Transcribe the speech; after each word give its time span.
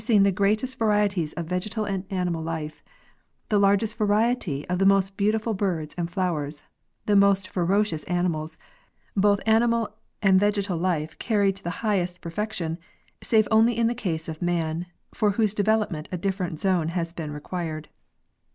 ing 0.09 0.23
the 0.23 0.31
greatest 0.31 0.79
varieties 0.79 1.31
of 1.33 1.45
vegetal 1.45 1.85
and 1.85 2.05
animal 2.09 2.41
life, 2.41 2.83
the 3.49 3.59
largest 3.59 3.95
variety 3.97 4.67
of 4.67 4.79
the 4.79 4.85
most 4.87 5.15
beautiful 5.15 5.53
birds 5.53 5.93
and 5.95 6.09
flowers, 6.09 6.65
the 7.05 7.15
most 7.15 7.47
ferocious 7.47 8.03
animals; 8.05 8.57
both 9.15 9.39
animal 9.45 9.95
and 10.19 10.39
vegetal 10.39 10.75
life 10.79 11.19
carried 11.19 11.55
to 11.55 11.63
the 11.63 11.85
highest 11.85 12.19
per 12.19 12.31
fection, 12.31 12.79
save 13.21 13.47
only 13.51 13.77
in 13.77 13.85
the 13.85 13.93
case 13.93 14.27
of 14.27 14.41
man, 14.41 14.87
for 15.13 15.29
whose 15.33 15.53
development 15.53 16.09
a 16.11 16.17
different 16.17 16.59
zone 16.59 16.87
has 16.87 17.13
been 17.13 17.31
required. 17.31 17.87